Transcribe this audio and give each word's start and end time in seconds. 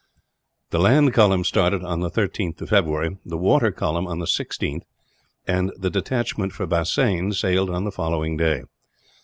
The 0.71 0.79
land 0.79 1.13
column 1.13 1.43
started 1.43 1.83
on 1.83 1.99
the 1.99 2.09
13th 2.09 2.59
of 2.59 2.69
February, 2.69 3.19
the 3.23 3.37
water 3.37 3.69
column 3.71 4.07
on 4.07 4.17
the 4.17 4.25
16th, 4.25 4.81
and 5.45 5.71
the 5.77 5.91
detachment 5.91 6.53
for 6.53 6.65
Bassein 6.65 7.33
sailed 7.35 7.69
on 7.69 7.83
the 7.83 7.91
following 7.91 8.35
day. 8.35 8.63